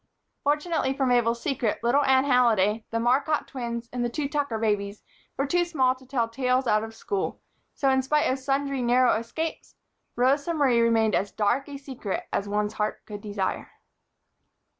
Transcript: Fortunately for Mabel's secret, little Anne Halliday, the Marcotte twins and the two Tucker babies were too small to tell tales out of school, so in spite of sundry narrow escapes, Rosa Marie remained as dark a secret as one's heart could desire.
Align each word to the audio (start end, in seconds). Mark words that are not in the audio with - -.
Fortunately 0.43 0.93
for 0.95 1.05
Mabel's 1.05 1.43
secret, 1.43 1.83
little 1.83 2.03
Anne 2.03 2.23
Halliday, 2.23 2.83
the 2.89 2.99
Marcotte 2.99 3.45
twins 3.45 3.87
and 3.93 4.03
the 4.03 4.09
two 4.09 4.27
Tucker 4.27 4.57
babies 4.57 5.03
were 5.37 5.45
too 5.45 5.63
small 5.63 5.93
to 5.93 6.07
tell 6.07 6.27
tales 6.27 6.65
out 6.65 6.83
of 6.83 6.95
school, 6.95 7.39
so 7.75 7.87
in 7.91 8.01
spite 8.01 8.23
of 8.23 8.39
sundry 8.39 8.81
narrow 8.81 9.13
escapes, 9.19 9.75
Rosa 10.15 10.55
Marie 10.55 10.81
remained 10.81 11.13
as 11.13 11.31
dark 11.31 11.69
a 11.69 11.77
secret 11.77 12.23
as 12.33 12.49
one's 12.49 12.73
heart 12.73 13.05
could 13.05 13.21
desire. 13.21 13.73